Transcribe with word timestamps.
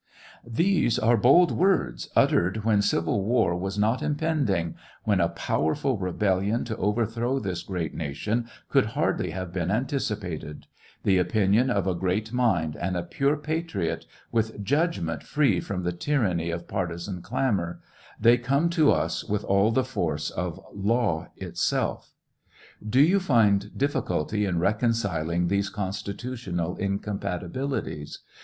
These 0.43 0.97
are 0.97 1.15
bold 1.15 1.51
words, 1.51 2.09
uttered 2.15 2.63
when 2.65 2.81
civil 2.81 3.23
war 3.23 3.55
was 3.55 3.77
not 3.77 4.01
impending, 4.01 4.73
when 5.03 5.19
a 5.21 5.29
powerful 5.29 5.95
rebellion 5.95 6.65
to 6.65 6.77
overthrow 6.77 7.37
this 7.37 7.61
great 7.61 7.93
nation 7.93 8.49
could 8.67 8.87
hardly 8.97 9.29
have 9.29 9.53
been 9.53 9.69
antici 9.69 10.19
pated; 10.19 10.63
the 11.03 11.19
opinion 11.19 11.69
of 11.69 11.85
a 11.85 11.93
great 11.93 12.33
mind 12.33 12.75
and 12.75 12.97
a 12.97 13.03
pure 13.03 13.37
patriot, 13.37 14.07
with 14.31 14.63
judgment 14.65 15.21
free 15.21 15.59
from 15.59 15.83
the 15.83 15.93
tyranny 15.93 16.49
of 16.49 16.67
partisan 16.67 17.21
clamor, 17.21 17.79
they 18.19 18.39
come 18.39 18.71
to 18.71 18.91
us 18.91 19.23
with 19.23 19.43
all 19.43 19.69
the 19.71 19.83
force 19.85 20.31
of 20.31 20.59
law 20.73 21.27
itself. 21.37 22.15
Do 22.89 22.99
you 23.01 23.19
find 23.19 23.77
difficulty 23.77 24.45
in 24.45 24.57
reconciling 24.57 25.47
these 25.47 25.69
constitutional 25.69 26.75
incompatibilities 26.79 28.17